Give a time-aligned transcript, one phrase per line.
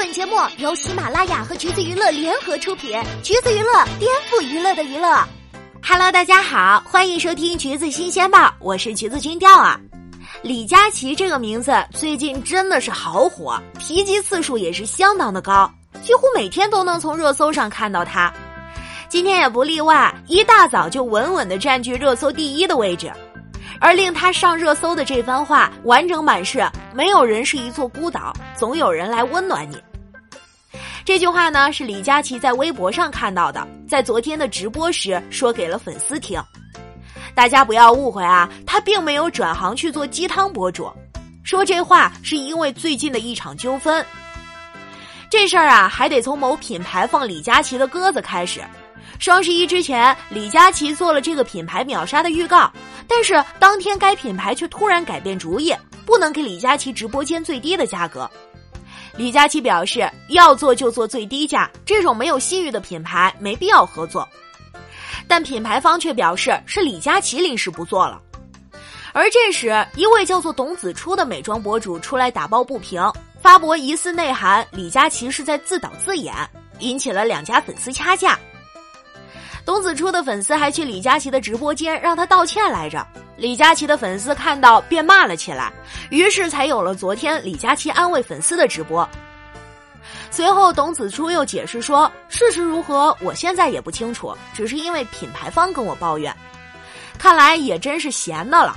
[0.00, 5.22] 本节目由喜马拉雅和橘子娱乐联合出品，橘子娱乐颠覆娱乐的娱乐。
[5.86, 9.78] Hello，大家好，欢迎收听橘子新鲜报，我是橘子君调啊。
[10.40, 15.70] 李佳琦这个名字最近真的是好火，提及次数也是相当的高，
[16.02, 18.32] 几乎每天都能从热搜上看到他。
[19.10, 23.12] 今天也不例外，一大早就稳稳的占据热搜第一的位置。
[23.78, 29.76] 而令他上热搜的这番话，完整版是：没有人是一座孤岛，总有人来温暖你。
[31.10, 36.40] 这句话呢，是李佳琦在微博上看到的，在昨天的直播时说给了粉丝听。
[37.34, 40.88] 大家不要误会啊，他并没有转行去做鸡汤博主。
[41.42, 44.06] 说这话是因为最近的一场纠纷。
[45.28, 48.60] 这事儿啊，还得从某品牌放李佳琦的鸽子开始。
[49.18, 52.70] 双十一之前，李佳琦做了这个品牌秒杀的预告，
[53.08, 55.74] 但是当天该品牌却突然改变主意，
[56.06, 58.30] 不能给李佳琦直播间最低的价格。
[59.16, 64.28] 李佳琦表示要做就做最低价，这种没有信誉的品牌没必要合作。
[65.28, 68.20] 但品牌方却表示是李佳琦临时不做了。
[69.12, 73.02] 而这时，一位叫做董子初的美妆博主出来打抱不平，
[73.40, 76.34] 发博疑似内涵李佳琦是在自导自演，
[76.78, 78.38] 引起了两家粉丝掐架。
[79.64, 83.06] 董子初的粉丝还去李佳琦的直播间让他道歉来着，
[83.40, 85.72] 李佳琦的粉丝看到便骂了起来，
[86.10, 89.08] 于是才有了昨天李佳琦安慰粉丝的直播。
[90.30, 96.36] 随后，董子初又解释说，事实如何，我现在也不清楚，只是因为品牌方跟我抱怨。
[97.18, 98.76] 看来也真是闲的了。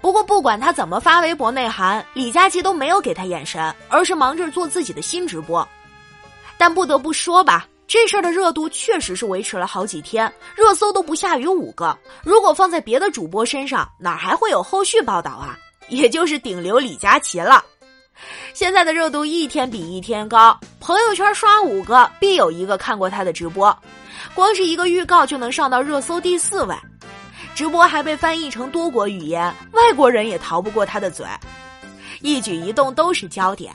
[0.00, 5.68] 不过，不管他怎么发微博内涵，李佳琦都没有给他眼神，而是忙着做自己的新直播。
[6.56, 7.67] 但不得不说吧。
[7.88, 11.98] 这事儿的热度确实是维持了好几天，热搜都不下于五个。
[12.22, 15.58] 如果放在别的主播身上，哪还会有后续报道啊？
[15.88, 17.64] 也就是顶流李佳琦了。
[18.52, 23.74] 现在的热度一天比一天高，朋友圈刷五个必有一个看过他的直播，
[24.34, 26.76] 光是一个预告就能上到热搜第四位。
[27.54, 31.26] 直播还被翻译成多国语言，外国人也逃不过他的嘴，
[32.20, 33.74] 一举一动都是焦点。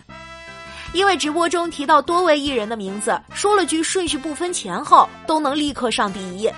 [0.93, 6.49] 因为直播中提到多位艺人的名字，说了句顺序不分前后，都能立刻上第一。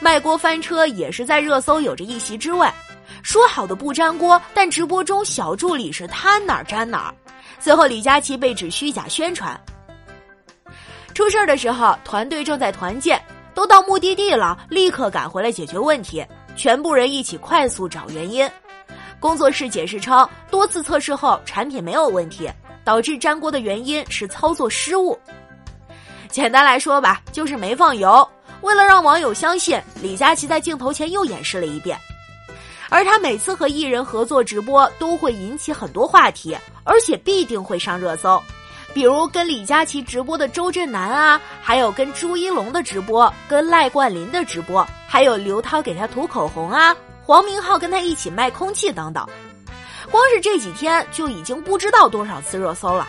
[0.00, 2.68] 卖锅翻车也是在热搜有着一席之位。
[3.22, 7.14] 说好的不粘锅，但直播中小助理是摊哪儿粘哪儿。
[7.58, 9.58] 最后李佳琦被指虚假宣传。
[11.14, 13.20] 出事儿的时候，团队正在团建，
[13.54, 16.24] 都到目的地了，立刻赶回来解决问题。
[16.54, 18.48] 全部人一起快速找原因。
[19.18, 22.48] 工作室解释称，多次测试后，产品没有问题。
[22.84, 25.18] 导致粘锅的原因是操作失误。
[26.28, 28.28] 简单来说吧，就是没放油。
[28.60, 31.98] 为了让网友相信，李佳琦在镜头前又演示了一遍。
[32.88, 38.40] 而他每次和艺人合作直播，都会引起很多话题，而且必定会上热搜。
[38.92, 49.26] 比如跟李佳琦直播的周震南啊，还有跟朱一龙的直播，跟赖冠霖的直播，还有刘涛给他涂口红啊，黄明昊跟他一起卖空气等等。
[50.10, 53.06] 光是这几天就已经不知道多少次热搜了。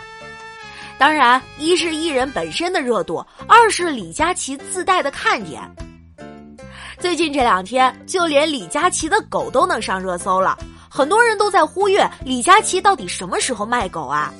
[0.98, 5.60] 当然，一是艺人本身的热度，二是李佳琦自带的看点。
[6.98, 10.56] 最近这两天，就连李佳琦的狗都能上热搜了，
[10.88, 14.32] 很多人都在呼吁李佳琦到底什么时候卖狗啊？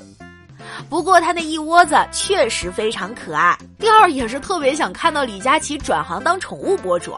[0.88, 7.14] 不过他那一窝子确实非常可爱，第二也是特别想看到李佳琦转行当宠物博主。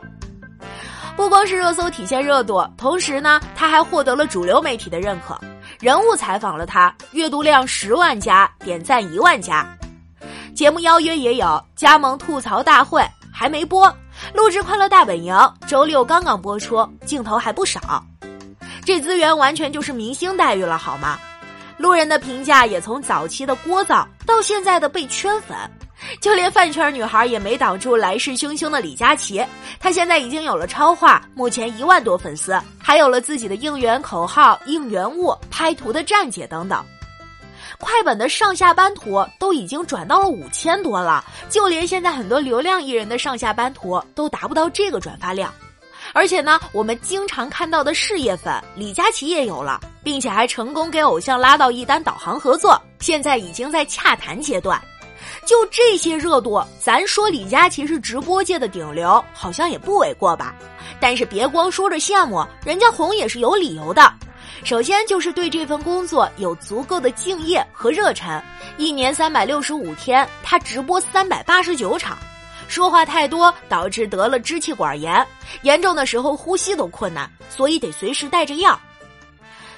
[1.18, 5.36] 不光是热搜体现热度，同时呢，他还获得了主流媒体的认可。
[5.80, 9.66] 人物采访了他，阅读量十万加，点赞一万加。
[10.54, 13.92] 节目邀约也有加盟吐槽大会，还没播。
[14.32, 15.34] 录制《快乐大本营》，
[15.66, 17.80] 周六刚刚播出，镜头还不少。
[18.84, 21.18] 这资源完全就是明星待遇了，好吗？
[21.78, 25.56] 路人的评价也从早期的聒噪，到现在的被圈粉。
[26.20, 29.44] 就连饭圈女孩也没挡住来势汹汹的李佳琦，
[29.78, 36.84] 他现在已经有了超话，目前一万多粉丝，还有了自己的应援口号、应援物、拍图的站姐等等。
[37.78, 45.52] 快本的上下班图都已经转到了五千多了，就连现在很多流量艺人的上下班图都达不到这个转发量。
[46.14, 54.80] 而且呢，我们经常看到的事业粉李佳琦也有了，并且还成功给偶像拉到一单导航合作，现在已经在洽谈阶段。
[55.48, 60.54] 就这些热度，咱说李佳琦是直播界的顶流，好像也不为过吧？
[61.00, 64.12] 但是别光说着羡慕，人家红也是有理由的。
[64.62, 68.42] 首先就是对这份工作有足够的敬业和热忱。
[68.76, 72.18] 一年三百六十五天，他直播三百八十九场，
[72.68, 75.26] 说话太多导致得了支气管炎，
[75.62, 78.78] 严重的时候呼吸都困难，所以得随时带着药。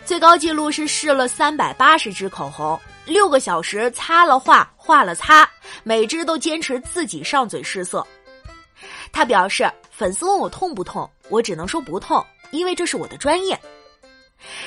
[0.05, 4.69] 最高记录是试了三百八十支口红，六个小时擦了画。
[4.91, 5.49] 画了擦，
[5.85, 8.05] 每只都坚持自己上嘴试色。
[9.13, 13.57] 他表示，粉丝问我痛不痛，我只能说不痛，因为这是我的专业。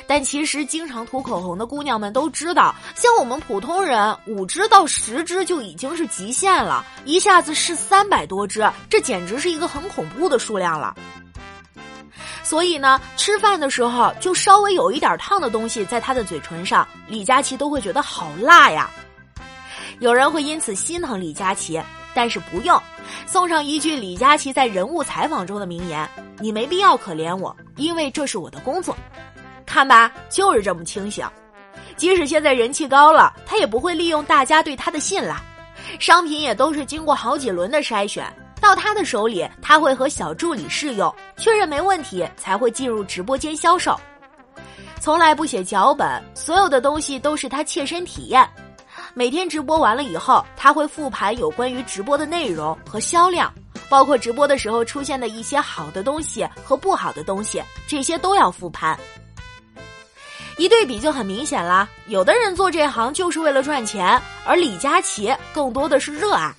[0.07, 10.95] 但其实，经常涂口红的姑娘们都知道，像我们普通人，五支到十支就已经是极限了，一下子试三百多支，这简直是一个很恐怖的数量了。
[12.43, 18.89] 所以呢，吃饭的时候就稍微有一点烫的东西在她的嘴唇上，李佳琦都会觉得好辣呀。
[20.03, 21.81] 有人会因此心疼李佳琦，
[22.13, 22.77] 但是不用。
[23.25, 26.05] 送上一句李佳琦在人物采访中的名言
[26.39, 28.93] ：“你没必要可怜我，因为这是我的工作。”
[29.65, 31.25] 看吧，就是这么清醒。
[31.95, 35.37] 即使现在人气高了，他也不会利用大家对他的信赖。
[36.01, 38.25] 商品也都是经过好几轮的筛选，
[38.59, 43.97] 到他的手里，他会和小助理试用，确认没问题才会进入直播间销售。
[44.99, 48.45] 从来不写脚本，所有的东西都是他切身体验。
[49.15, 53.53] 每天直播完了以后，他会复盘有关于直播的内容和销量，
[53.87, 58.99] 包括直播的时候出现的一些好的东西和不好的东西，这些都要复盘。
[60.57, 66.51] 一对比就很明显啦，有的人做这行就是为了赚钱，而李佳琦更多的是热爱。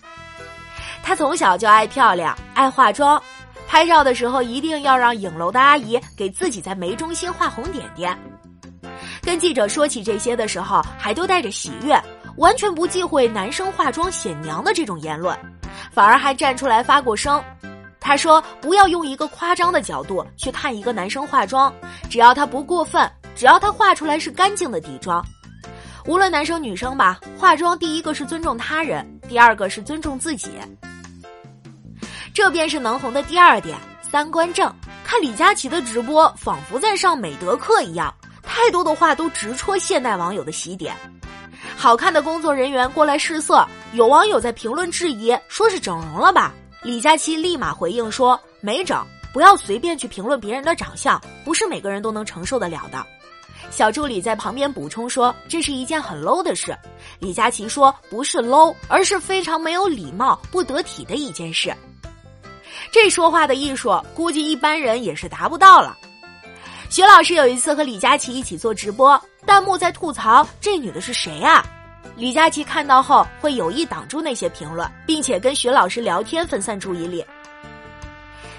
[1.03, 3.21] 他从小就爱漂亮，爱化妆，
[3.67, 8.17] 拍照的时候一定要让影楼的阿姨给自己在眉中心画红点点。
[9.23, 12.01] 跟记者说起这些的时候，还都带着喜悦。
[12.37, 15.37] 完全不忌讳男生化妆显娘的这种言论，
[15.93, 17.43] 反而还站出来发过声。
[18.01, 21.73] 他说：“不要用一个夸张的角度去看一个男生化妆，
[22.11, 25.25] 只要他不过分，只要他画出来是干净的底妆，
[26.05, 30.51] 无论男生女生吧，化妆第一个是尊重他人，第二个是尊重自己。
[32.35, 34.71] 这便是能红的第二点，三观正。
[35.03, 40.95] 看李佳琦的直播，仿佛在上美德课一样，太多的话都直戳现代网友的喜点。”
[41.76, 46.55] 好看的工作人员过来试色，有网友在评论质疑，说是整容了吧？
[46.82, 53.05] 李佳琦立马回应说没整，不要随便去评论别人的长相，不是每个人都能承受得了的。
[53.71, 56.76] 小助理在旁边补充说这是一件很 low 的事，
[57.19, 61.75] 李佳琦说不是 low，而是非常没有礼貌、不得体的一件事。
[62.91, 65.97] 这说话的艺术，估计一般人也是达不到了。
[66.94, 69.20] 徐老师有一次和李佳琦一起做直播。
[69.44, 71.67] 弹幕在吐槽这女的是谁啊？
[72.14, 77.26] 李佳琦看到后会有意挡住那些评论，并且跟徐老师聊天分散注意力。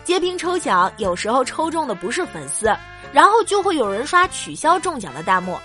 [0.03, 2.65] 截屏抽奖有时候抽中的不是粉丝，
[3.13, 5.57] 然后就会有人刷取消中奖的弹幕。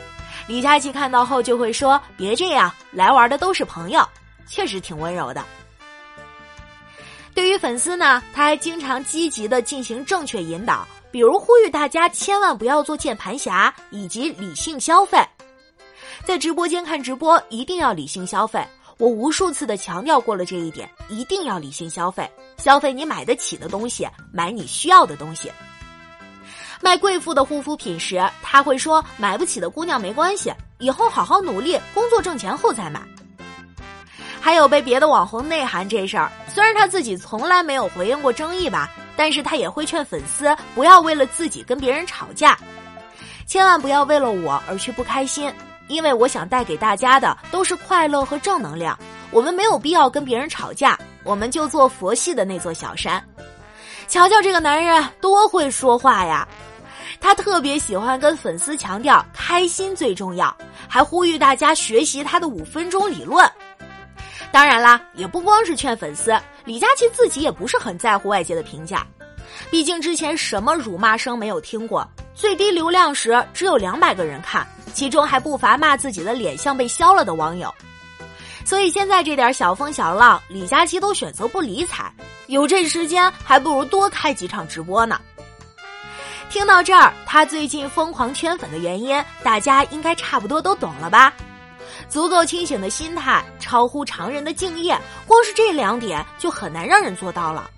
[0.47, 4.09] 李佳琦看到后就会说：“别这样，来玩的都是朋友。”
[4.47, 5.45] 确实挺温柔的。
[7.35, 10.87] 对于粉丝呢，他还经常积极的进行正确引导。
[11.11, 15.19] 比如呼吁大家千万不要做键盘侠，以及理性消费。
[16.25, 18.65] 在直播间看直播一定要理性消费，
[18.99, 25.51] 我无数次的强调过了这一点，一定要理性消费，消费你买得起的东西，买你需要的东西。
[26.81, 33.03] 卖贵妇的护肤品时，他会说买不起的姑娘没关系，以后好好努力工作挣钱后再买。
[34.41, 38.91] 还有被别的网红内涵这事儿，虽然他自己从来没有回应过争议吧。
[39.21, 42.57] 但是他也会劝粉丝不要为了自己跟别人吵架，
[43.47, 45.53] 千万不要为了我而去不开心，
[45.89, 48.99] 因为我想带给大家的都是快乐和正能量。
[49.31, 53.23] 我们没有必要跟别人吵架，我们就做佛系的那座小山。
[54.09, 56.49] 瞧瞧这个男人多会说话呀！
[57.21, 60.57] 他特别喜欢跟粉丝强调开心最重要，
[60.89, 63.47] 还呼吁大家学习他的五分钟理论。
[64.53, 69.07] 当然啦，也不光是劝粉丝，李佳琦自己也不是很在乎外界的评价，
[69.71, 77.73] 毕竟之前什么辱骂声没有听过，最低流量时只有两百个人看，其中还不乏骂自己的脸像被削了的网友，
[78.65, 82.13] 所以现在这点小风小浪，李佳琦都选择不理睬，
[82.49, 85.21] 有这时间还不如多开几场直播呢。
[86.51, 91.33] 听到这儿，他最近疯狂圈粉的原因，大家应该差不多都懂了吧？
[92.11, 97.71] 足够清醒的心态，超乎常人的敬业，光是这两点就很难让人做到了。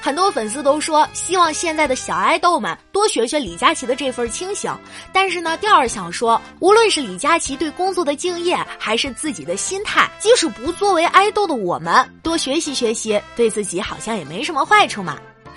[0.00, 4.74] 很多粉丝都说希望现在的小爱豆们多学学李佳琦的这份清醒，
[5.12, 15.18] 但是呢，调儿想说，无论是李佳琦对工作的敬业，还是自己的心态，即使不作为爱豆的我们，多学习学习，对自己好像也没什么坏处嘛。